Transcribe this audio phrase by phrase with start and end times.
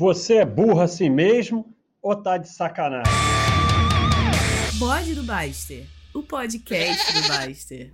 [0.00, 3.12] Você é burro assim mesmo ou tá de sacanagem?
[4.78, 7.92] Bode do Baster, o podcast do Baster.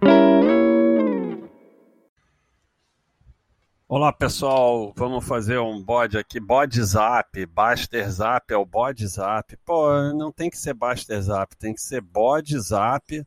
[3.89, 9.57] Olá pessoal, vamos fazer um bode aqui, bode zap, Baster Zap é o bode zap.
[9.65, 13.27] Pô, não tem que ser Baster Zap, tem que ser bode zap,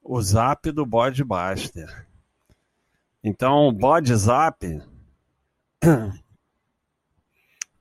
[0.00, 2.06] o zap do bode Baster.
[3.24, 4.80] Então, bode zap,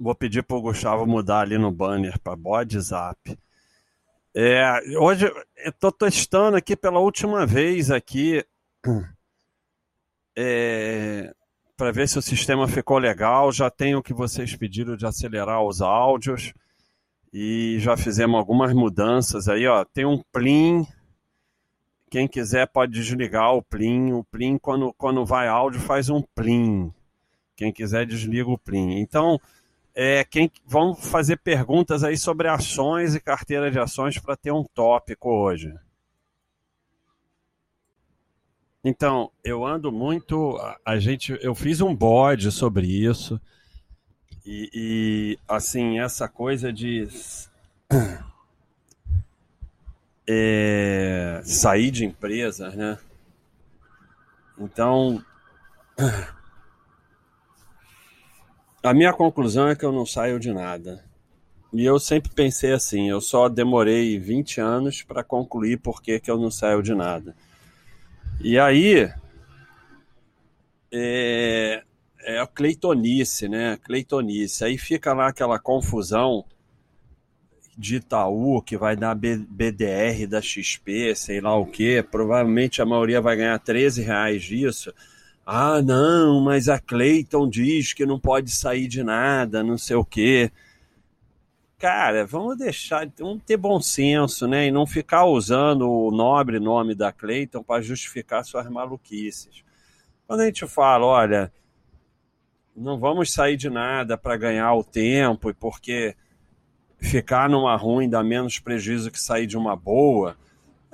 [0.05, 3.17] vou pedir para o Gustavo mudar ali no banner para bode zap.
[4.35, 5.25] É, hoje
[5.57, 8.45] estou testando aqui pela última vez aqui.
[10.37, 11.33] É,
[11.77, 13.53] para ver se o sistema ficou legal.
[13.53, 16.53] Já tenho o que vocês pediram de acelerar os áudios
[17.31, 19.85] e já fizemos algumas mudanças aí, ó.
[19.85, 20.85] Tem um plim.
[22.09, 24.11] Quem quiser pode desligar o plim.
[24.11, 26.91] O plim quando quando vai áudio faz um plim.
[27.55, 28.99] Quem quiser desliga o plim.
[28.99, 29.39] Então,
[29.95, 34.63] é, quem vamos fazer perguntas aí sobre ações e carteira de ações para ter um
[34.63, 35.73] tópico hoje.
[38.83, 40.59] Então, eu ando muito.
[40.85, 43.41] A gente, eu fiz um bode sobre isso.
[44.45, 47.07] E, e assim, essa coisa de
[50.27, 52.99] é, sair de empresas, né?
[54.59, 55.23] Então,
[58.85, 61.03] a minha conclusão é que eu não saio de nada.
[61.73, 66.29] E eu sempre pensei assim, eu só demorei 20 anos para concluir por que, que
[66.29, 67.35] eu não saio de nada.
[68.39, 69.11] E aí
[70.93, 71.83] é,
[72.21, 73.77] é a Cleitonice, né?
[73.83, 74.63] Cleitonice.
[74.63, 76.45] Aí fica lá aquela confusão
[77.75, 82.03] de Itaú que vai dar BDR da XP, sei lá o que.
[82.03, 84.93] Provavelmente a maioria vai ganhar 13 reais disso.
[85.45, 90.03] Ah, não, mas a Cleiton diz que não pode sair de nada, não sei o
[90.03, 90.51] quê
[91.85, 94.65] cara, vamos deixar, vamos ter bom senso, né?
[94.65, 99.63] E não ficar usando o nobre nome da Cleiton para justificar suas maluquices.
[100.25, 101.53] Quando a gente fala, olha,
[102.75, 106.15] não vamos sair de nada para ganhar o tempo e porque
[106.97, 110.35] ficar numa ruim dá menos prejuízo que sair de uma boa.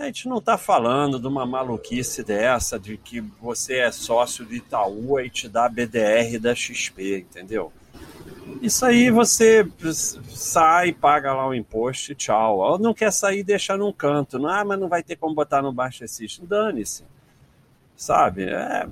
[0.01, 4.55] A gente não está falando de uma maluquice dessa, de que você é sócio de
[4.55, 7.71] Itaú e te dá BDR da XP, entendeu?
[8.63, 9.63] Isso aí você
[10.27, 12.57] sai, paga lá o imposto e tchau.
[12.57, 14.39] Ou não quer sair, deixa num canto.
[14.39, 16.47] Não, ah, mas não vai ter como botar no Baixa System.
[16.47, 17.05] Dane-se.
[17.95, 18.45] Sabe?
[18.45, 18.87] É...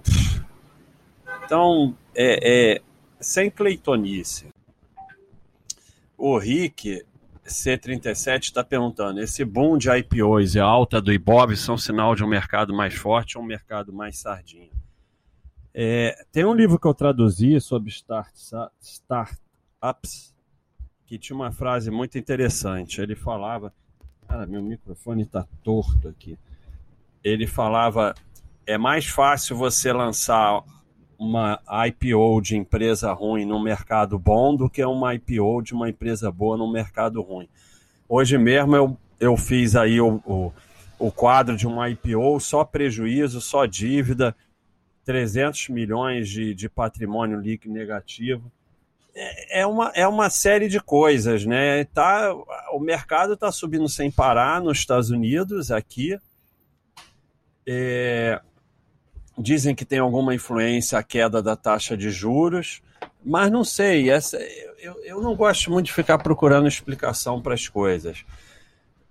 [1.44, 2.82] Então, é, é,
[3.20, 4.48] sem cleitonice.
[6.16, 7.04] O Rick
[7.50, 12.24] C37 está perguntando: esse boom de IPOs e a alta do Ibob são sinal de
[12.24, 14.70] um mercado mais forte ou um mercado mais sardinha?
[15.74, 18.34] É, tem um livro que eu traduzi sobre start,
[18.82, 20.36] startups
[21.06, 23.02] que tinha uma frase muito interessante.
[23.02, 23.74] Ele falava.
[24.28, 26.38] Cara, meu microfone está torto aqui.
[27.24, 28.14] Ele falava:
[28.66, 30.64] é mais fácil você lançar
[31.20, 36.32] uma IPO de empresa ruim no mercado bom do que uma IPO de uma empresa
[36.32, 37.50] boa no mercado ruim.
[38.08, 40.54] Hoje mesmo eu, eu fiz aí o, o,
[40.98, 44.34] o quadro de uma IPO, só prejuízo, só dívida
[45.04, 48.50] 300 milhões de, de patrimônio líquido negativo.
[49.14, 51.84] É, é, uma, é uma série de coisas, né?
[51.84, 52.34] Tá,
[52.72, 56.18] o mercado está subindo sem parar nos Estados Unidos, aqui.
[57.68, 58.40] É,
[59.40, 62.82] dizem que tem alguma influência a queda da taxa de juros,
[63.24, 64.10] mas não sei.
[64.10, 64.38] Essa,
[64.80, 68.26] eu, eu não gosto muito de ficar procurando explicação para as coisas.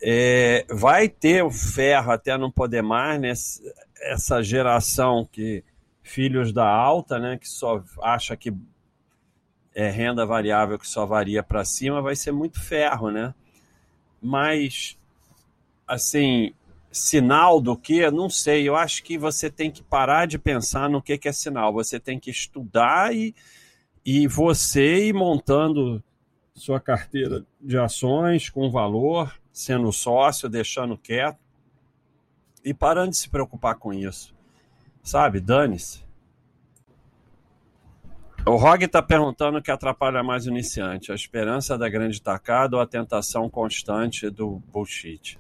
[0.00, 3.33] É, vai ter o ferro até não poder mais, né?
[4.00, 5.65] essa geração que
[6.03, 8.53] filhos da alta, né, que só acha que
[9.75, 13.34] é renda variável que só varia para cima, vai ser muito ferro, né?
[14.21, 14.99] Mas,
[15.87, 16.53] assim,
[16.98, 18.10] sinal do que?
[18.10, 18.69] Não sei.
[18.69, 21.72] Eu acho que você tem que parar de pensar no que, que é sinal.
[21.72, 23.34] Você tem que estudar e,
[24.04, 26.03] e você ir montando
[26.54, 31.39] sua carteira de ações com valor, sendo sócio, deixando quieto
[32.65, 34.34] e parando de se preocupar com isso.
[35.03, 35.41] Sabe?
[35.41, 36.06] Dane-se.
[38.45, 42.77] O Rog está perguntando o que atrapalha mais o iniciante: a esperança da grande tacada
[42.77, 45.39] ou a tentação constante do bullshit?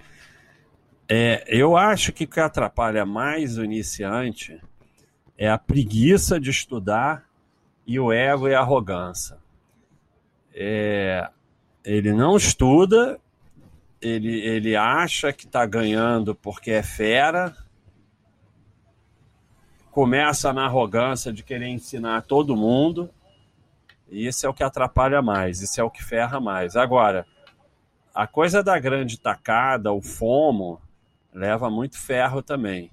[1.08, 4.60] É, eu acho que o que atrapalha mais o iniciante
[5.38, 7.24] é a preguiça de estudar
[7.86, 9.38] e o ego e a arrogância.
[10.52, 11.30] É,
[11.82, 13.18] ele não estuda,
[14.02, 17.56] ele, ele acha que está ganhando porque é fera,
[19.90, 23.10] começa na arrogância de querer ensinar todo mundo
[24.10, 26.76] E isso é o que atrapalha mais, isso é o que ferra mais.
[26.76, 27.26] Agora,
[28.14, 30.80] a coisa da grande tacada, o FOMO,
[31.38, 32.90] leva muito ferro também.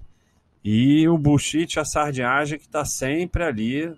[0.62, 3.92] E o bullshit, a sardinhagem que está sempre ali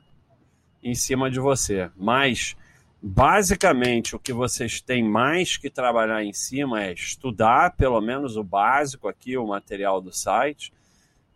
[0.83, 1.91] em cima de você.
[1.97, 2.57] Mas,
[3.03, 8.43] basicamente, o que vocês têm mais que trabalhar em cima é estudar pelo menos o
[8.43, 10.73] básico aqui, o material do site,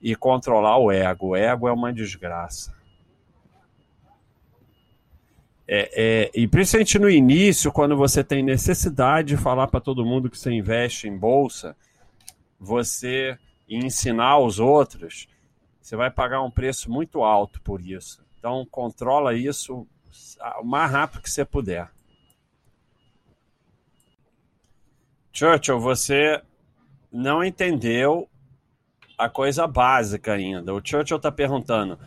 [0.00, 1.28] e controlar o ego.
[1.28, 2.74] O ego é uma desgraça.
[5.68, 10.28] É, é, e principalmente no início, quando você tem necessidade de falar para todo mundo
[10.28, 11.76] que você investe em bolsa,
[12.62, 13.36] você
[13.68, 15.26] ensinar os outros,
[15.80, 18.24] você vai pagar um preço muito alto por isso.
[18.38, 19.84] Então, controla isso
[20.60, 21.90] o mais rápido que você puder.
[25.32, 26.40] Churchill, você
[27.10, 28.28] não entendeu
[29.18, 30.72] a coisa básica ainda.
[30.72, 31.98] O Churchill está perguntando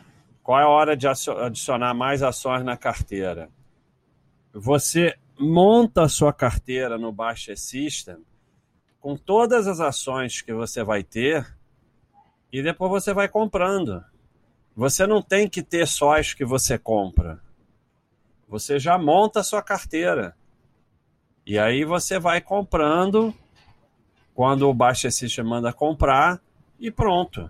[0.41, 3.49] qual é a hora de adicionar mais ações na carteira.
[4.53, 8.23] Você monta a sua carteira no Baixa System
[9.05, 11.55] com todas as ações que você vai ter
[12.51, 14.03] e depois você vai comprando.
[14.75, 17.39] Você não tem que ter só as que você compra.
[18.49, 20.35] Você já monta a sua carteira.
[21.45, 23.31] E aí você vai comprando
[24.33, 26.41] quando o Baixa System manda comprar
[26.79, 27.47] e pronto.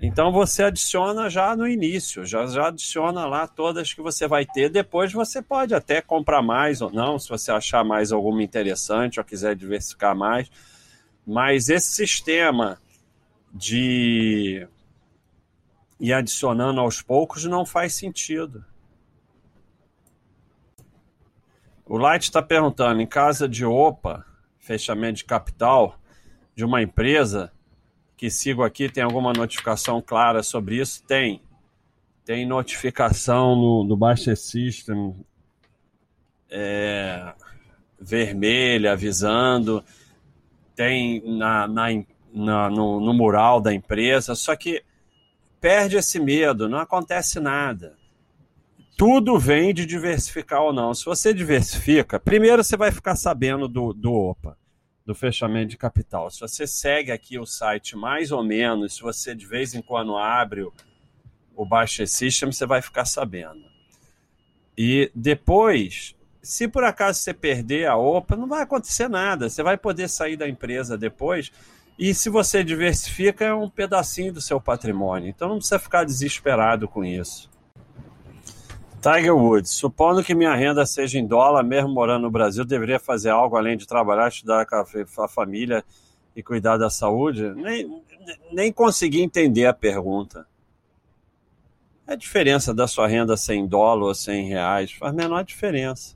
[0.00, 4.70] Então você adiciona já no início, já, já adiciona lá todas que você vai ter.
[4.70, 9.24] Depois você pode até comprar mais ou não, se você achar mais alguma interessante ou
[9.26, 10.48] quiser diversificar mais.
[11.26, 12.80] Mas esse sistema
[13.52, 14.68] de
[15.98, 18.64] ir adicionando aos poucos não faz sentido.
[21.84, 24.24] O Light está perguntando: em casa de OPA,
[24.58, 25.98] fechamento de capital
[26.54, 27.52] de uma empresa,
[28.16, 31.02] que sigo aqui, tem alguma notificação clara sobre isso?
[31.04, 31.42] Tem.
[32.24, 35.14] Tem notificação no, no Baixa System
[36.50, 37.32] é,
[38.00, 39.84] vermelha avisando,
[40.76, 41.88] tem na, na,
[42.32, 44.84] na no, no mural da empresa, só que
[45.60, 47.96] perde esse medo, não acontece nada.
[48.96, 50.94] Tudo vem de diversificar ou não.
[50.94, 54.56] Se você diversifica, primeiro você vai ficar sabendo do, do OPA
[55.06, 56.28] do fechamento de capital.
[56.30, 60.16] Se você segue aqui o site mais ou menos, se você de vez em quando
[60.16, 60.72] abre o,
[61.54, 63.64] o Baixa System, você vai ficar sabendo.
[64.76, 66.15] E depois,
[66.46, 69.48] se por acaso você perder a OPA, não vai acontecer nada.
[69.48, 71.50] Você vai poder sair da empresa depois.
[71.98, 75.28] E se você diversifica, é um pedacinho do seu patrimônio.
[75.28, 77.50] Então não precisa ficar desesperado com isso.
[79.02, 83.30] Tiger Woods, supondo que minha renda seja em dólar, mesmo morando no Brasil, deveria fazer
[83.30, 85.84] algo além de trabalhar, estudar a família
[86.34, 87.54] e cuidar da saúde?
[87.54, 88.02] Nem,
[88.52, 90.46] nem consegui entender a pergunta.
[92.06, 96.15] A diferença da sua renda ser em dólar ou ser em reais faz menor diferença.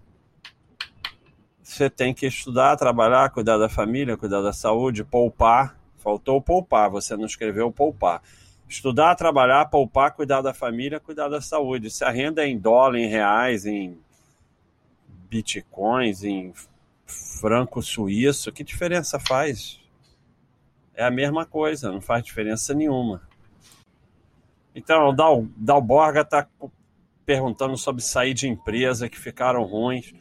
[1.71, 5.79] Você tem que estudar, trabalhar, cuidar da família, cuidar da saúde, poupar.
[5.99, 8.21] Faltou poupar, você não escreveu poupar.
[8.69, 11.89] Estudar, trabalhar, poupar, cuidar da família, cuidar da saúde.
[11.89, 13.97] Se a renda é em dólar, em reais, em
[15.29, 16.53] bitcoins, em
[17.07, 19.81] franco suíço, que diferença faz?
[20.93, 23.23] É a mesma coisa, não faz diferença nenhuma.
[24.75, 26.49] Então, o Dal, Dalborga está
[27.25, 30.13] perguntando sobre sair de empresa que ficaram ruins.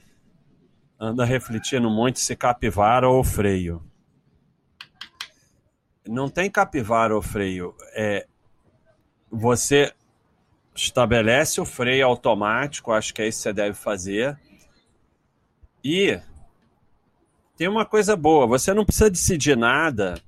[1.00, 3.82] Anda refletindo muito se capivara ou freio.
[6.06, 7.76] Não tem capivara ou freio.
[7.94, 8.28] É,
[9.32, 9.94] você
[10.76, 14.38] estabelece o freio automático, acho que é isso que você deve fazer.
[15.84, 16.20] E
[17.56, 20.22] tem uma coisa boa, você não precisa decidir nada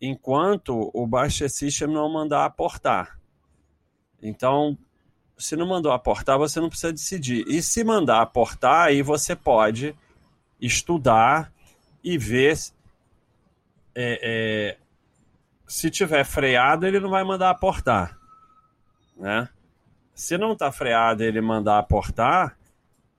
[0.00, 3.18] enquanto o Baixa System não mandar aportar.
[4.22, 4.76] Então,
[5.38, 7.44] se não mandou aportar, você não precisa decidir.
[7.48, 9.94] E se mandar aportar, aí você pode
[10.60, 11.52] estudar
[12.02, 12.56] e ver
[13.94, 14.76] é, é,
[15.66, 18.18] se tiver freado, ele não vai mandar aportar,
[19.16, 19.48] né?
[20.14, 22.56] Se não está freado ele mandar aportar,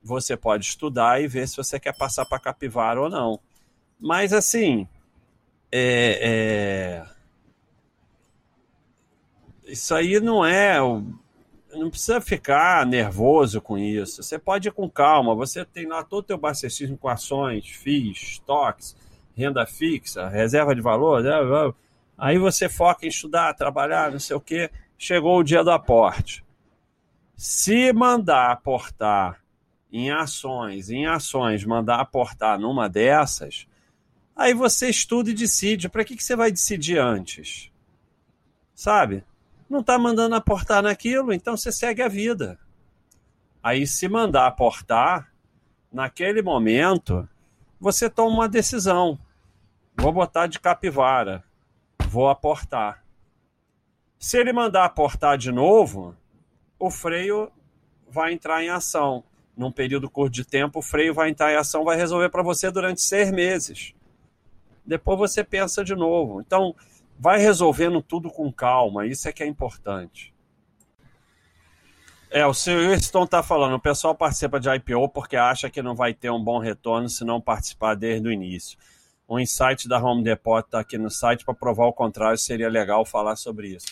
[0.01, 3.39] você pode estudar e ver se você quer passar para capivara ou não.
[3.99, 4.87] Mas assim,
[5.71, 7.05] é,
[9.65, 9.71] é...
[9.71, 10.77] isso aí não é.
[11.73, 14.23] Não precisa ficar nervoso com isso.
[14.23, 15.35] Você pode ir com calma.
[15.35, 18.95] Você tem lá todo o teu bacecismo com ações, FIIs, estoques,
[19.35, 21.23] renda fixa, reserva de valor.
[22.17, 24.71] Aí você foca em estudar, trabalhar, não sei o quê.
[24.97, 26.43] Chegou o dia do aporte.
[27.35, 29.39] Se mandar aportar
[29.91, 33.67] em ações, em ações, mandar aportar numa dessas,
[34.35, 35.87] aí você estuda e decide.
[35.87, 37.71] Para que, que você vai decidir antes?
[38.73, 39.23] Sabe?
[39.69, 42.57] Não está mandando aportar naquilo, então você segue a vida.
[43.61, 45.31] Aí, se mandar aportar,
[45.91, 47.27] naquele momento,
[47.79, 49.19] você toma uma decisão.
[49.95, 51.43] Vou botar de capivara,
[52.07, 53.03] vou aportar.
[54.19, 56.15] Se ele mandar aportar de novo,
[56.79, 57.51] o freio
[58.09, 59.23] vai entrar em ação.
[59.55, 62.69] Num período curto de tempo, o freio vai entrar em ação, vai resolver para você
[62.69, 63.93] durante seis meses.
[64.85, 66.39] Depois você pensa de novo.
[66.39, 66.75] Então,
[67.19, 70.33] vai resolvendo tudo com calma, isso é que é importante.
[72.29, 75.95] É, o senhor Winston está falando, o pessoal participa de IPO porque acha que não
[75.95, 78.77] vai ter um bom retorno se não participar desde o início.
[79.29, 83.05] Um insight da Home Depot está aqui no site para provar o contrário, seria legal
[83.05, 83.87] falar sobre isso.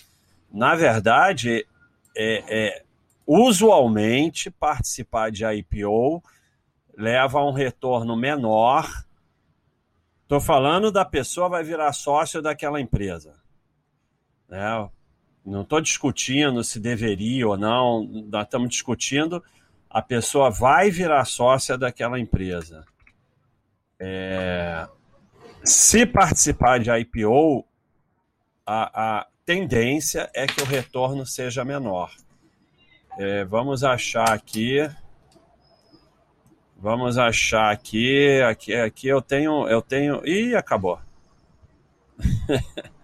[0.51, 1.65] Na verdade,
[2.15, 2.83] é, é,
[3.25, 6.23] usualmente participar de IPO
[6.97, 8.89] leva a um retorno menor.
[10.25, 13.33] Estou falando da pessoa vai virar sócio daquela empresa.
[14.49, 14.89] Né?
[15.45, 19.41] Não estou discutindo se deveria ou não, estamos discutindo
[19.95, 22.83] a pessoa vai virar sócia daquela empresa.
[23.97, 24.85] É,
[25.63, 27.65] se participar de IPO,
[28.65, 32.11] a, a, tendência é que o retorno seja menor.
[33.17, 34.79] É, vamos achar aqui.
[36.77, 40.25] Vamos achar aqui, aqui, aqui eu tenho, eu tenho.
[40.25, 40.99] Ih, acabou.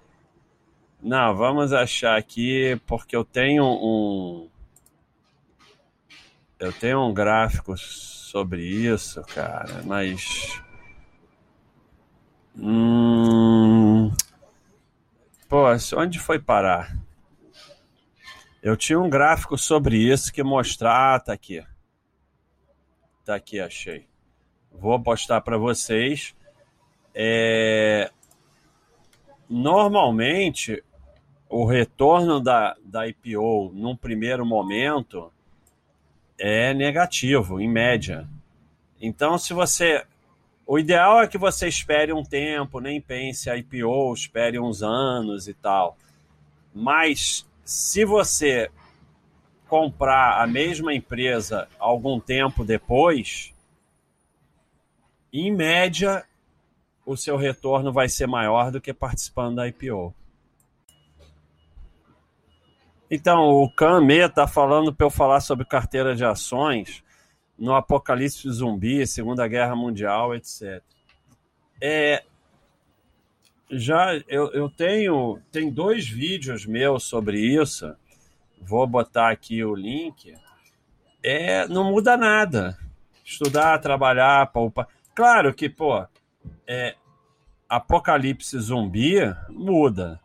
[1.01, 4.49] Não, vamos achar aqui, porque eu tenho um.
[6.59, 10.61] Eu tenho um gráfico sobre isso, cara, mas.
[12.55, 14.11] Hum...
[15.49, 15.65] Pô,
[15.97, 16.95] onde foi parar?
[18.61, 21.15] Eu tinha um gráfico sobre isso que mostrar.
[21.15, 21.65] Ah, tá aqui.
[23.23, 24.07] Tá aqui, achei.
[24.71, 26.35] Vou postar para vocês.
[27.13, 28.09] É...
[29.49, 30.83] Normalmente,
[31.49, 35.31] o retorno da, da IPO num primeiro momento
[36.39, 38.27] é negativo, em média.
[38.99, 40.03] Então, se você.
[40.65, 45.47] O ideal é que você espere um tempo, nem pense a IPO, espere uns anos
[45.47, 45.97] e tal.
[46.73, 48.71] Mas se você
[49.71, 53.53] comprar a mesma empresa algum tempo depois,
[55.31, 56.25] em média,
[57.05, 60.13] o seu retorno vai ser maior do que participando da IPO.
[63.09, 67.01] Então, o Kame está falando para eu falar sobre carteira de ações
[67.57, 70.83] no apocalipse zumbi, Segunda Guerra Mundial, etc.
[71.79, 72.25] É,
[73.69, 77.95] já eu, eu tenho tem dois vídeos meus sobre isso.
[78.61, 80.33] Vou botar aqui o link.
[81.23, 82.77] É, não muda nada.
[83.23, 84.87] Estudar, trabalhar, poupar.
[85.13, 86.05] Claro que, pô,
[86.67, 86.95] é,
[87.67, 90.19] apocalipse zumbi muda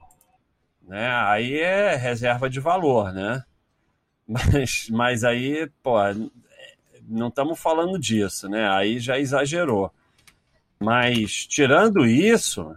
[0.87, 1.09] né?
[1.25, 3.43] Aí é reserva de valor, né?
[4.29, 5.99] Mas, mas aí, pô,
[7.03, 8.69] não estamos falando disso, né?
[8.69, 9.93] Aí já exagerou.
[10.81, 12.77] Mas tirando isso,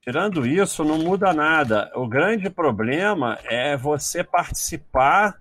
[0.00, 1.90] tirando isso, não muda nada.
[1.94, 5.40] O grande problema é você participar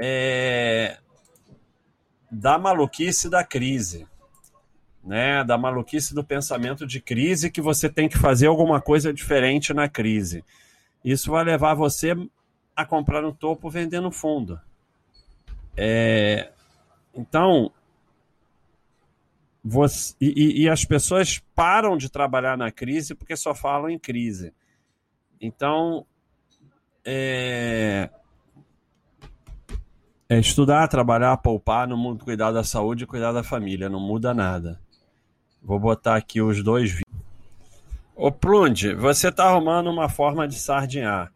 [0.00, 0.98] é,
[2.30, 4.06] da maluquice da crise
[5.06, 9.72] né, da maluquice do pensamento de crise que você tem que fazer alguma coisa diferente
[9.72, 10.44] na crise.
[11.04, 12.16] Isso vai levar você
[12.74, 14.60] a comprar no topo vendendo fundo.
[15.76, 16.50] É,
[17.14, 17.70] então,
[19.68, 24.54] você, e, e, as pessoas param de trabalhar na crise porque só falam em crise.
[25.40, 26.06] Então,
[27.04, 28.08] é,
[30.28, 33.88] é estudar, trabalhar, poupar no mundo, cuidar da saúde e cuidar da família.
[33.88, 34.80] Não muda nada.
[35.60, 37.24] Vou botar aqui os dois vídeos.
[38.14, 41.32] Ô Plunde, você está arrumando uma forma de sardinhar.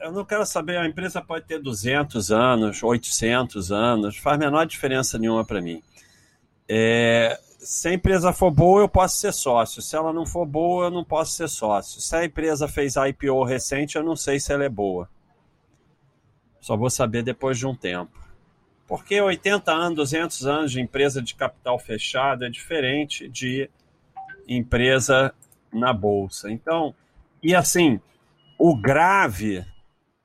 [0.00, 5.18] Eu não quero saber, a empresa pode ter 200 anos, 800 anos, faz menor diferença
[5.18, 5.82] nenhuma para mim.
[6.68, 9.82] É, se a empresa for boa, eu posso ser sócio.
[9.82, 12.00] Se ela não for boa, eu não posso ser sócio.
[12.00, 15.08] Se a empresa fez IPO recente, eu não sei se ela é boa.
[16.60, 18.18] Só vou saber depois de um tempo.
[18.86, 23.68] Porque 80 anos, 200 anos de empresa de capital fechado é diferente de
[24.48, 25.34] empresa
[25.72, 26.50] na bolsa.
[26.50, 26.94] Então,
[27.42, 28.00] e assim,
[28.58, 29.64] o grave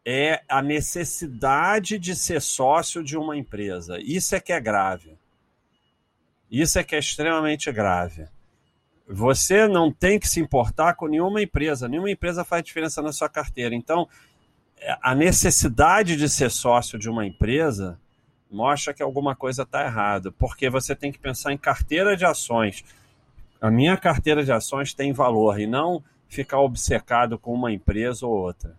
[0.05, 3.99] é a necessidade de ser sócio de uma empresa.
[3.99, 5.17] Isso é que é grave.
[6.51, 8.27] Isso é que é extremamente grave.
[9.07, 13.29] Você não tem que se importar com nenhuma empresa, nenhuma empresa faz diferença na sua
[13.29, 13.73] carteira.
[13.73, 14.07] Então,
[15.01, 17.97] a necessidade de ser sócio de uma empresa
[18.49, 22.83] mostra que alguma coisa está errada, porque você tem que pensar em carteira de ações.
[23.61, 28.33] A minha carteira de ações tem valor e não ficar obcecado com uma empresa ou
[28.33, 28.75] outra.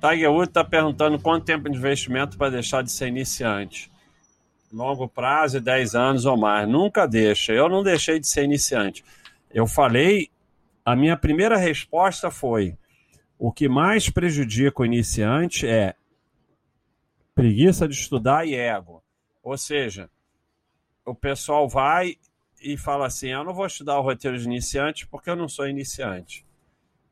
[0.00, 3.90] Tiger Woods está perguntando quanto tempo de investimento para deixar de ser iniciante.
[4.76, 6.68] Longo prazo, 10 anos ou mais.
[6.68, 7.50] Nunca deixa.
[7.50, 9.02] Eu não deixei de ser iniciante.
[9.50, 10.28] Eu falei,
[10.84, 12.76] a minha primeira resposta foi:
[13.38, 15.94] o que mais prejudica o iniciante é
[17.34, 19.02] preguiça de estudar e ego.
[19.42, 20.10] Ou seja,
[21.06, 22.16] o pessoal vai
[22.60, 25.66] e fala assim: eu não vou estudar o roteiro de iniciante porque eu não sou
[25.66, 26.44] iniciante.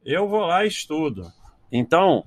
[0.04, 1.32] Eu vou lá e estudo.
[1.72, 2.26] Então,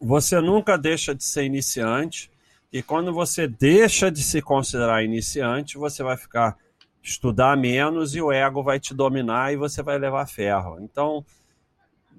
[0.00, 2.30] você nunca deixa de ser iniciante,
[2.72, 6.56] e quando você deixa de se considerar iniciante, você vai ficar
[7.02, 10.78] estudar menos e o ego vai te dominar e você vai levar ferro.
[10.80, 11.24] Então,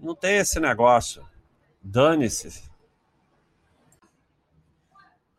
[0.01, 1.25] não tem esse negócio.
[1.81, 2.69] Dane-se.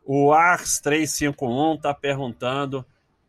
[0.05, 2.85] O Ars 351 está perguntando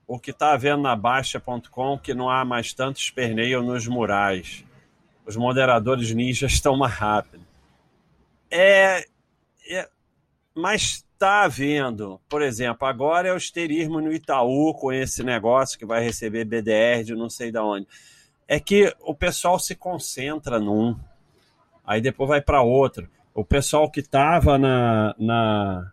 [0.07, 4.64] o que está vendo na Baixa.com que não há mais tanto esperneio nos murais.
[5.26, 7.47] Os moderadores ninjas estão mais rápidos.
[8.50, 9.07] É,
[9.71, 9.88] é,
[10.55, 15.87] mas está havendo, por exemplo, agora é o esterismo no Itaú com esse negócio que
[15.87, 17.87] vai receber BDR de não sei de onde.
[18.47, 20.94] É que o pessoal se concentra num,
[21.87, 23.09] aí depois vai para outro.
[23.33, 25.90] O pessoal que estava na, na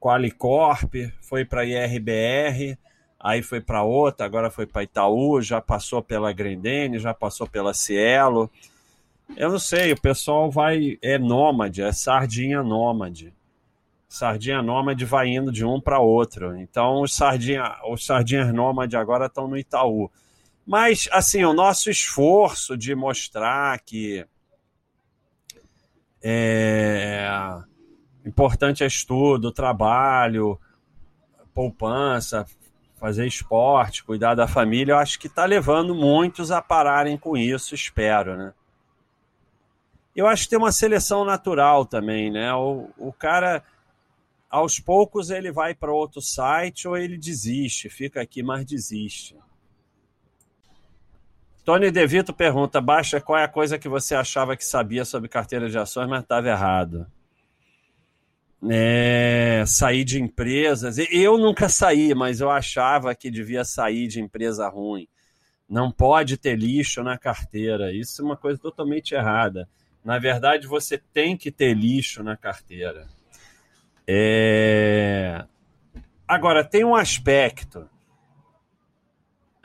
[0.00, 2.76] Qualicorp foi para IRBR,
[3.20, 7.72] aí foi para outra, agora foi para Itaú, já passou pela Grendene, já passou pela
[7.72, 8.50] Cielo.
[9.36, 10.98] Eu não sei, o pessoal vai.
[11.02, 13.32] É nômade, é sardinha nômade.
[14.08, 16.56] Sardinha nômade vai indo de um para outro.
[16.56, 20.10] Então, os, sardinha, os sardinhas nômade agora estão no Itaú.
[20.66, 24.26] Mas, assim, o nosso esforço de mostrar que
[26.22, 27.28] é
[28.24, 30.58] importante é estudo, trabalho,
[31.54, 32.46] poupança,
[32.96, 37.74] fazer esporte, cuidar da família, eu acho que está levando muitos a pararem com isso,
[37.74, 38.52] espero, né?
[40.14, 42.52] Eu acho que tem uma seleção natural também, né?
[42.52, 43.62] O, o cara,
[44.50, 49.36] aos poucos, ele vai para outro site ou ele desiste, fica aqui, mas desiste.
[51.64, 55.68] Tony DeVito pergunta, Baixa, qual é a coisa que você achava que sabia sobre carteira
[55.68, 57.06] de ações, mas estava errado?
[58.70, 60.96] É, sair de empresas.
[61.10, 65.06] Eu nunca saí, mas eu achava que devia sair de empresa ruim.
[65.68, 67.92] Não pode ter lixo na carteira.
[67.92, 69.68] Isso é uma coisa totalmente errada.
[70.02, 73.06] Na verdade, você tem que ter lixo na carteira.
[74.08, 75.44] É...
[76.26, 77.86] Agora, tem um aspecto.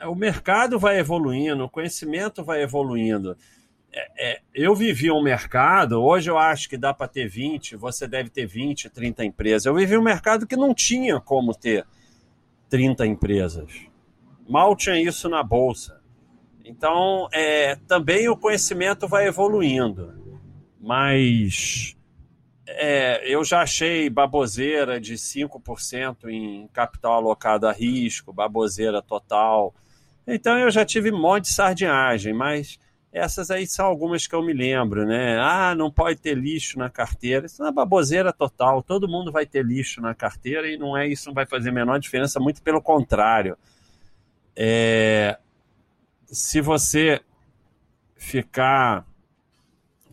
[0.02, 3.36] O mercado vai evoluindo, o conhecimento vai evoluindo.
[3.90, 8.06] É, é, eu vivi um mercado, hoje eu acho que dá para ter 20, você
[8.06, 9.64] deve ter 20, 30 empresas.
[9.64, 11.86] Eu vivi um mercado que não tinha como ter
[12.68, 13.70] 30 empresas.
[14.46, 16.02] Mal tinha isso na bolsa.
[16.64, 20.24] Então, é, também o conhecimento vai evoluindo
[20.84, 21.93] mas
[22.66, 29.74] é, eu já achei baboseira de 5% em capital alocado a risco, baboseira total.
[30.26, 32.78] Então eu já tive um monte de sardinhagem, mas
[33.12, 35.38] essas aí são algumas que eu me lembro, né?
[35.38, 37.46] Ah, não pode ter lixo na carteira.
[37.46, 38.82] Isso é uma baboseira total.
[38.82, 41.72] Todo mundo vai ter lixo na carteira e não é isso, não vai fazer a
[41.72, 43.56] menor diferença, muito pelo contrário.
[44.56, 45.38] É,
[46.26, 47.20] se você
[48.16, 49.06] ficar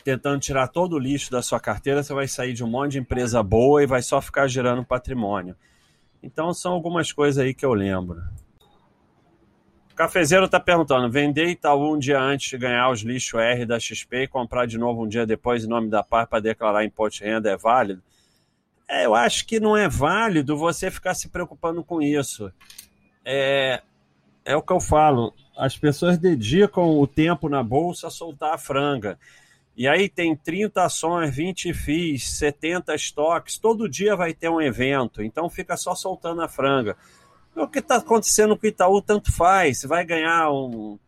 [0.04, 3.00] tentando tirar todo o lixo da sua carteira, você vai sair de um monte de
[3.00, 5.56] empresa boa e vai só ficar gerando patrimônio.
[6.22, 8.22] Então são algumas coisas aí que eu lembro.
[9.92, 13.80] O cafezeiro está perguntando: vender Itaú um dia antes de ganhar os lixos R da
[13.80, 17.20] XP e comprar de novo um dia depois em nome da PAR para declarar imposto
[17.20, 18.02] de renda é válido?
[18.88, 22.52] É, eu acho que não é válido você ficar se preocupando com isso.
[23.24, 23.82] É,
[24.44, 25.34] é o que eu falo.
[25.58, 29.18] As pessoas dedicam o tempo na bolsa a soltar a franga.
[29.76, 35.24] E aí tem 30 ações, 20 FIIs, 70 estoques, todo dia vai ter um evento,
[35.24, 36.98] então fica só soltando a franga.
[37.56, 41.00] O que está acontecendo com o Itaú tanto faz, você vai ganhar um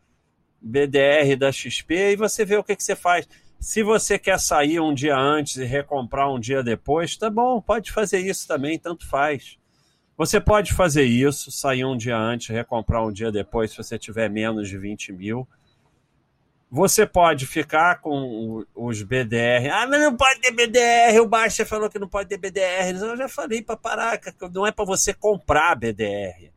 [0.60, 3.28] BDR da XP e você vê o que, que você faz.
[3.60, 7.92] Se você quer sair um dia antes e recomprar um dia depois, tá bom, pode
[7.92, 9.58] fazer isso também, tanto faz.
[10.16, 14.30] Você pode fazer isso, sair um dia antes, recomprar um dia depois, se você tiver
[14.30, 15.48] menos de 20 mil.
[16.74, 19.70] Você pode ficar com os BDR.
[19.72, 21.20] Ah, mas não pode ter BDR.
[21.22, 22.90] O Baixa falou que não pode ter BDR.
[23.00, 24.20] Eu já falei para parar,
[24.52, 26.50] não é para você comprar BDR.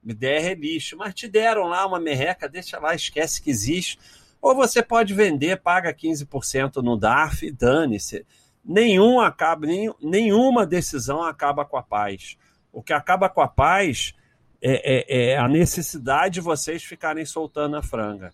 [0.00, 0.96] BDR é lixo.
[0.96, 3.98] Mas te deram lá uma merreca, deixa lá, esquece que existe.
[4.40, 8.24] Ou você pode vender, paga 15% no DARF e dane-se.
[8.64, 9.66] Nenhum acaba,
[10.00, 12.36] nenhuma decisão acaba com a paz.
[12.72, 14.14] O que acaba com a paz
[14.62, 18.30] é, é, é a necessidade de vocês ficarem soltando a franga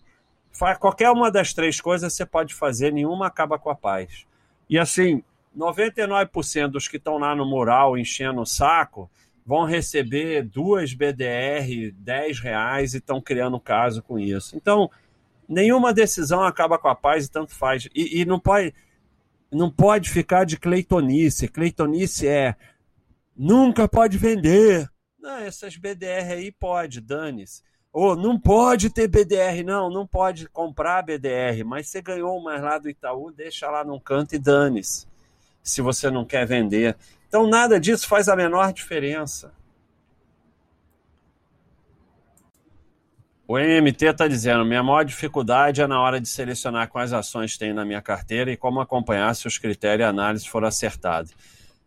[0.79, 4.25] qualquer uma das três coisas você pode fazer, nenhuma acaba com a paz.
[4.69, 5.23] E assim,
[5.57, 9.09] 99% dos que estão lá no mural enchendo o saco
[9.45, 14.55] vão receber duas BDR 10 reais e estão criando caso com isso.
[14.55, 14.89] Então,
[15.47, 17.87] nenhuma decisão acaba com a paz e tanto faz.
[17.93, 18.73] E, e não pode
[19.51, 21.47] não pode ficar de cleitonice.
[21.47, 22.55] Cleitonice é
[23.35, 24.89] nunca pode vender.
[25.19, 27.61] Não, essas BDR aí pode, dane-se.
[27.93, 32.77] Ou não pode ter BDR, não, não pode comprar BDR, mas você ganhou mais lá
[32.77, 35.05] do Itaú, deixa lá num canto e dane-se,
[35.61, 36.95] se você não quer vender.
[37.27, 39.53] Então nada disso faz a menor diferença.
[43.51, 47.73] O MMT está dizendo: minha maior dificuldade é na hora de selecionar quais ações tem
[47.73, 51.33] na minha carteira e como acompanhar se os critérios e análise foram acertados.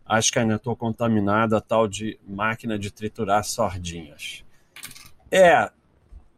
[0.05, 4.45] Acho que ainda estou contaminado a tal de máquina de triturar sordinhas.
[5.31, 5.71] É,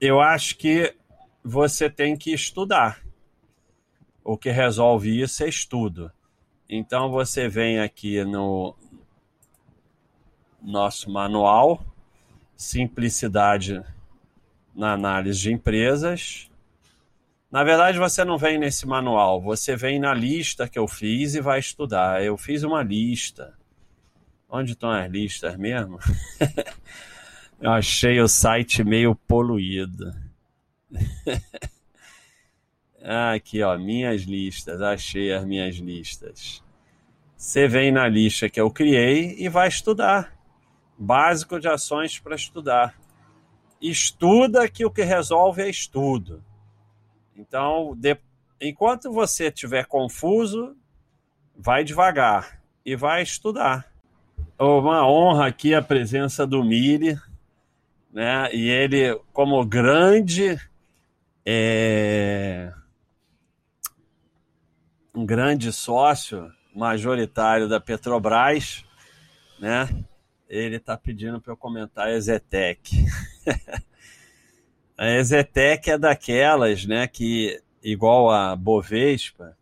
[0.01, 0.95] eu acho que
[1.43, 3.01] você tem que estudar.
[4.23, 6.11] O que resolve isso é estudo.
[6.69, 8.75] Então você vem aqui no
[10.61, 11.85] nosso manual,
[12.57, 13.83] simplicidade
[14.75, 16.51] na análise de empresas.
[17.51, 21.41] Na verdade, você não vem nesse manual, você vem na lista que eu fiz e
[21.41, 22.23] vai estudar.
[22.25, 23.55] Eu fiz uma lista.
[24.49, 25.99] Onde estão as listas mesmo?
[27.61, 30.13] eu achei o site meio poluído.
[33.33, 34.83] Aqui, ó, minhas listas.
[34.83, 36.63] Achei as minhas listas.
[37.37, 40.35] Você vem na lista que eu criei e vai estudar.
[40.99, 42.97] Básico de ações para estudar
[43.81, 46.43] estuda que o que resolve é estudo.
[47.37, 48.17] Então, de,
[48.61, 50.77] enquanto você estiver confuso,
[51.57, 53.87] vai devagar e vai estudar.
[54.59, 57.19] Uma honra aqui a presença do Mili,
[58.17, 58.49] né?
[58.51, 60.59] E ele, como grande,
[61.45, 62.73] é,
[65.15, 68.87] um grande sócio majoritário da Petrobras,
[69.61, 69.87] né?
[70.49, 73.05] Ele está pedindo para eu comentar a Ezetec.
[74.97, 79.55] a Ezetec é daquelas, né, que igual a Bovespa,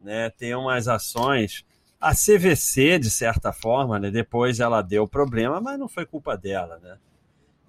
[0.00, 1.66] né, tem umas ações.
[2.00, 6.78] A CVC, de certa forma, né, depois ela deu problema, mas não foi culpa dela,
[6.78, 6.96] né?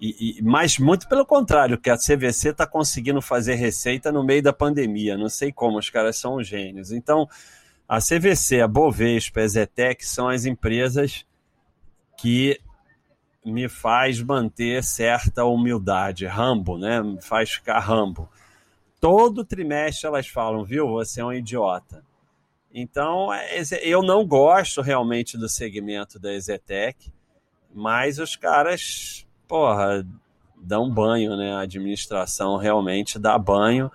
[0.00, 4.42] E, e, mas muito pelo contrário, que a CVC está conseguindo fazer receita no meio
[4.42, 5.16] da pandemia.
[5.16, 6.92] Não sei como, os caras são gênios.
[6.92, 7.28] Então,
[7.88, 11.24] a CVC, a Bovespa, a Zetec são as empresas
[12.18, 12.60] que
[13.44, 17.00] me faz manter certa humildade, rambo, né?
[17.00, 18.28] Me faz ficar rambo.
[19.00, 22.04] Todo trimestre elas falam, viu, você é um idiota.
[22.74, 27.12] Então, é, eu não gosto realmente do segmento da Ezetec,
[27.72, 30.06] mas os caras, porra,
[30.56, 31.54] dão banho, né?
[31.54, 33.90] A administração realmente dá banho.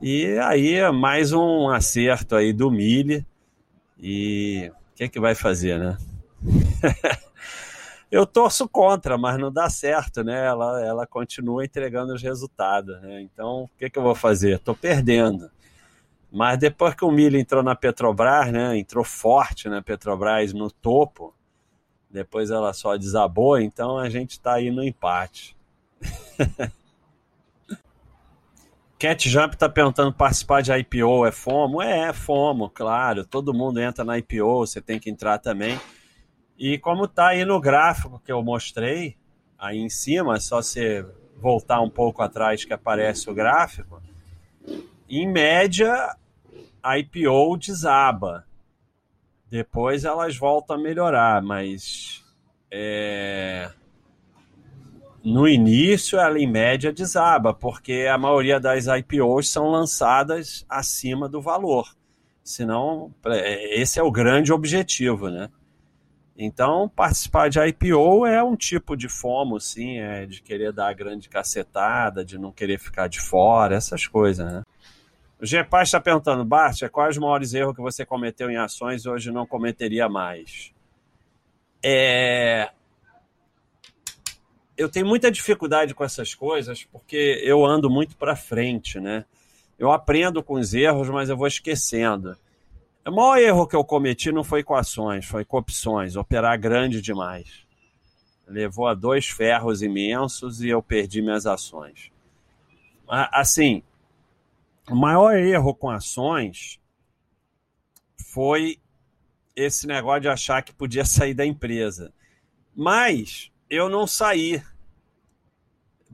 [0.00, 3.26] E aí, é mais um acerto aí do Mille.
[3.98, 5.96] E o que é que vai fazer, né?
[8.10, 10.46] eu torço contra, mas não dá certo, né?
[10.46, 13.22] Ela, ela continua entregando os resultados, né?
[13.22, 14.56] Então, o que, que eu vou fazer?
[14.56, 15.50] Estou perdendo.
[16.30, 18.76] Mas depois que o milho entrou na Petrobras, né?
[18.76, 21.34] Entrou forte na Petrobras no topo,
[22.16, 25.54] depois ela só desabou, então a gente está aí no empate.
[28.98, 31.82] Cat Jump está perguntando participar de IPO é FOMO?
[31.82, 33.26] É, é FOMO, claro.
[33.26, 35.78] Todo mundo entra na IPO, você tem que entrar também.
[36.58, 39.18] E como está aí no gráfico que eu mostrei,
[39.58, 41.04] aí em cima, é só você
[41.36, 44.00] voltar um pouco atrás que aparece o gráfico,
[45.06, 46.16] em média
[46.82, 48.45] a IPO desaba.
[49.48, 52.24] Depois elas voltam a melhorar, mas
[52.70, 53.70] é...
[55.24, 61.40] no início ela em média desaba, porque a maioria das IPOs são lançadas acima do
[61.40, 61.94] valor.
[62.42, 65.50] Senão, é, esse é o grande objetivo, né?
[66.38, 70.92] Então, participar de IPO é um tipo de FOMO, sim, é de querer dar a
[70.92, 74.62] grande cacetada, de não querer ficar de fora, essas coisas, né?
[75.40, 79.08] O Gepaz está perguntando, Bart, quais os maiores erros que você cometeu em ações e
[79.08, 80.72] hoje não cometeria mais?
[81.82, 82.70] É...
[84.76, 89.24] Eu tenho muita dificuldade com essas coisas porque eu ando muito para frente, né?
[89.78, 92.36] Eu aprendo com os erros, mas eu vou esquecendo.
[93.06, 97.00] O maior erro que eu cometi não foi com ações, foi com opções, operar grande
[97.00, 97.64] demais.
[98.48, 102.10] Levou a dois ferros imensos e eu perdi minhas ações.
[103.08, 103.82] Assim,
[104.90, 106.80] o maior erro com ações
[108.32, 108.78] foi
[109.54, 112.12] esse negócio de achar que podia sair da empresa.
[112.74, 114.62] Mas eu não saí,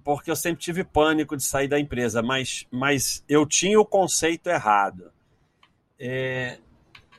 [0.04, 4.48] porque eu sempre tive pânico de sair da empresa, mas, mas eu tinha o conceito
[4.48, 5.10] errado.
[5.98, 6.58] É,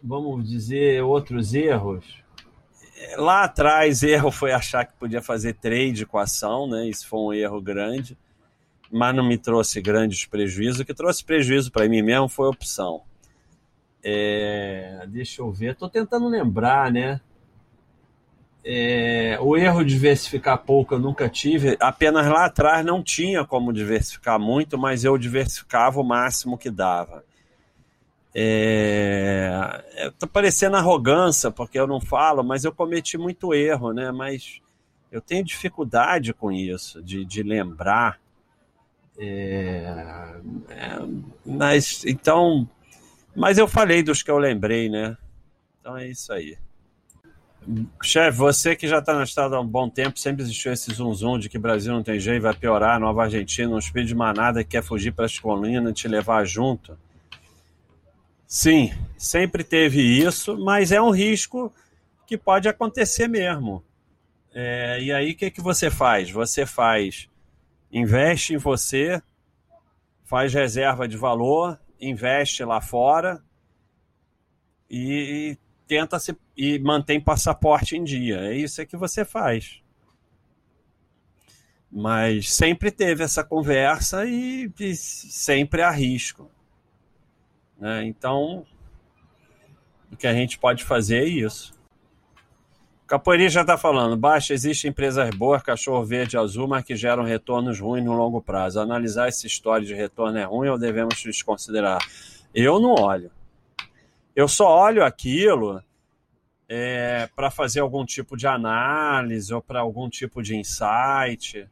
[0.01, 2.23] vamos dizer, outros erros.
[3.17, 6.87] Lá atrás, erro foi achar que podia fazer trade com a ação, né?
[6.87, 8.17] Isso foi um erro grande,
[8.93, 10.79] mas não me trouxe grandes prejuízos.
[10.79, 13.01] O que trouxe prejuízo para mim mesmo foi a opção.
[14.03, 17.19] É, deixa eu ver, estou tentando lembrar, né?
[18.65, 23.73] É, o erro de diversificar pouco eu nunca tive, apenas lá atrás não tinha como
[23.73, 27.25] diversificar muito, mas eu diversificava o máximo que dava.
[28.33, 34.11] É, Estou parecendo arrogância porque eu não falo, mas eu cometi muito erro, né?
[34.11, 34.61] Mas
[35.11, 38.19] eu tenho dificuldade com isso, de, de lembrar.
[39.17, 39.85] É,
[40.69, 40.99] é,
[41.45, 42.67] mas então,
[43.35, 45.17] mas eu falei dos que eu lembrei, né?
[45.79, 46.57] Então é isso aí.
[48.01, 51.13] Chefe, você que já está no estado há um bom tempo, sempre existiu esse zum
[51.13, 54.63] zum de que Brasil não tem jeito, vai piorar, Nova Argentina, um espírito de manada
[54.63, 56.97] que quer fugir para as colinas e te levar junto.
[58.45, 61.73] Sim, sempre teve isso, mas é um risco
[62.27, 63.83] que pode acontecer mesmo.
[64.53, 66.29] É, e aí o que, que você faz?
[66.29, 67.27] Você faz,
[67.93, 69.21] investe em você,
[70.25, 73.41] faz reserva de valor, investe lá fora
[74.89, 75.55] e
[75.87, 78.39] tenta se e mantém passaporte em dia.
[78.41, 79.81] É isso que você faz.
[81.91, 86.49] Mas sempre teve essa conversa e, e sempre há risco.
[87.77, 88.05] Né?
[88.05, 88.65] Então,
[90.11, 91.73] o que a gente pode fazer é isso.
[93.13, 97.79] Capoeira já está falando, baixa, existem empresas boas, cachorro verde azul, mas que geram retornos
[97.79, 98.79] ruins no longo prazo.
[98.79, 102.03] Analisar essa história de retorno é ruim ou devemos desconsiderar?
[102.55, 103.29] Eu não olho.
[104.35, 105.79] Eu só olho aquilo
[106.67, 111.69] é, para fazer algum tipo de análise ou para algum tipo de insight.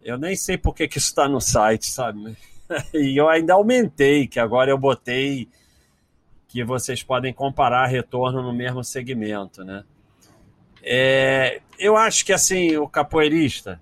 [0.00, 2.36] Eu nem sei por que, que isso está no site, sabe?
[2.94, 5.48] E eu ainda aumentei, que agora eu botei
[6.46, 9.84] que vocês podem comparar retorno no mesmo segmento, né?
[10.82, 13.80] É, eu acho que assim, o capoeirista,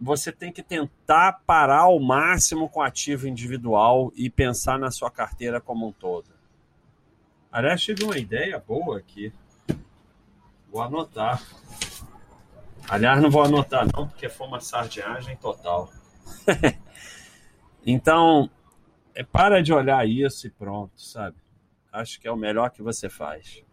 [0.00, 5.60] você tem que tentar parar ao máximo com ativo individual e pensar na sua carteira
[5.60, 6.30] como um todo.
[7.50, 9.32] Aliás, tive uma ideia boa aqui.
[10.70, 11.42] Vou anotar.
[12.88, 15.90] Aliás, não vou anotar não, porque foi uma sardinhagem total.
[17.84, 18.50] então,
[19.14, 21.36] é, para de olhar isso e pronto, sabe?
[21.90, 23.64] Acho que é o melhor que você faz.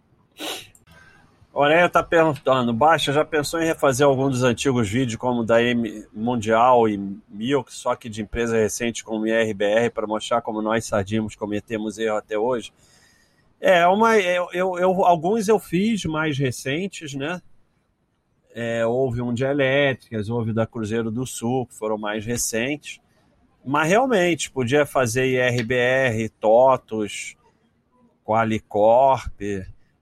[1.53, 6.03] Aurélia está perguntando, Baixa, já pensou em refazer algum dos antigos vídeos, como da M
[6.11, 6.97] Mundial e
[7.29, 12.17] Milk, só que de empresa recente como IRBR, para mostrar como nós sardimos cometemos erro
[12.17, 12.73] até hoje?
[13.61, 17.39] É, uma, eu, eu, eu, alguns eu fiz mais recentes, né?
[18.55, 22.99] É, houve um de elétricas, houve da Cruzeiro do Sul, que foram mais recentes.
[23.63, 27.37] Mas realmente, podia fazer IRBR, TOTOS,
[28.25, 29.39] Qualicorp,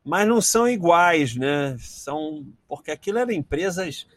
[0.04, 1.76] mas não são iguais, né?
[1.80, 4.08] São porque aquilo eram empresas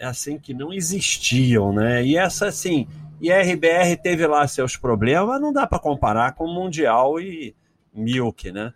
[0.00, 2.04] assim que não existiam, né?
[2.04, 2.86] E essa assim,
[3.20, 7.54] IRBR teve lá seus problemas, não dá para comparar com o Mundial e
[7.92, 8.72] Milk, né?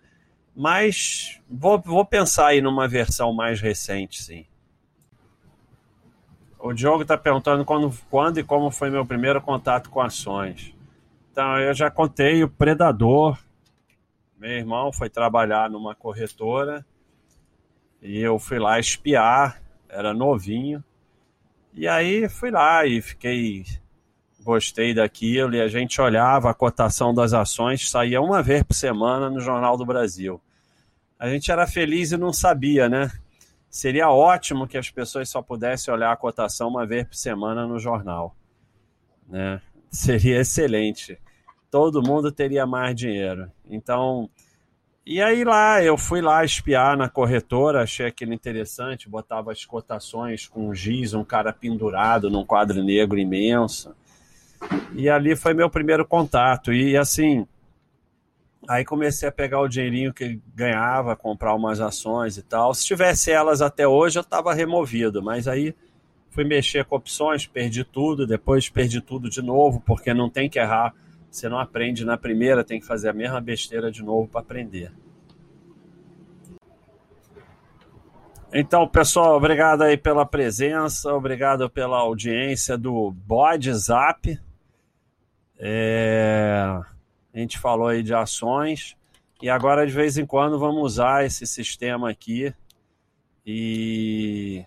[0.57, 4.47] Mas vou, vou pensar aí numa versão mais recente, sim.
[6.59, 10.75] O Diogo está perguntando quando, quando e como foi meu primeiro contato com ações.
[11.33, 13.39] Então, eu já contei o Predador.
[14.41, 16.83] Meu irmão foi trabalhar numa corretora
[18.01, 20.83] e eu fui lá espiar, era novinho.
[21.75, 23.67] E aí fui lá e fiquei
[24.43, 29.29] gostei daquilo e a gente olhava a cotação das ações, saía uma vez por semana
[29.29, 30.41] no Jornal do Brasil.
[31.19, 33.13] A gente era feliz e não sabia, né?
[33.69, 37.79] Seria ótimo que as pessoas só pudessem olhar a cotação uma vez por semana no
[37.79, 38.35] jornal,
[39.29, 39.61] né?
[39.91, 41.21] Seria excelente.
[41.71, 43.51] Todo mundo teria mais dinheiro.
[43.69, 44.29] Então,
[45.07, 50.47] e aí lá, eu fui lá espiar na corretora, achei aquilo interessante, botava as cotações
[50.47, 53.95] com giz, um cara pendurado num quadro negro imenso.
[54.95, 56.73] E ali foi meu primeiro contato.
[56.73, 57.47] E assim,
[58.69, 62.75] aí comecei a pegar o dinheirinho que ganhava, comprar umas ações e tal.
[62.75, 65.75] Se tivesse elas até hoje, eu estava removido, mas aí
[66.31, 70.59] fui mexer com opções, perdi tudo, depois perdi tudo de novo, porque não tem que
[70.59, 70.95] errar.
[71.31, 74.93] Você não aprende na primeira, tem que fazer a mesma besteira de novo para aprender.
[78.53, 84.37] Então, pessoal, obrigado aí pela presença, obrigado pela audiência do Bode Zap.
[85.57, 86.81] É,
[87.33, 88.97] a gente falou aí de ações
[89.41, 92.53] e agora de vez em quando vamos usar esse sistema aqui
[93.47, 94.65] e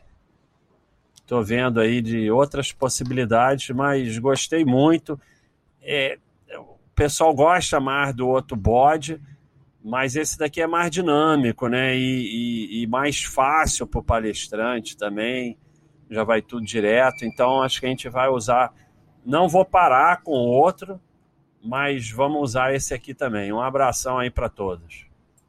[1.16, 5.20] estou vendo aí de outras possibilidades, mas gostei muito.
[5.82, 6.18] É,
[6.94, 9.20] o pessoal gosta mais do outro bode,
[9.84, 11.96] mas esse daqui é mais dinâmico, né?
[11.98, 12.02] E,
[12.80, 15.58] e, e mais fácil para o palestrante também.
[16.08, 17.26] Já vai tudo direto.
[17.26, 18.72] Então acho que a gente vai usar.
[19.26, 21.02] Não vou parar com outro,
[21.64, 23.52] mas vamos usar esse aqui também.
[23.52, 25.08] Um abração aí para todos.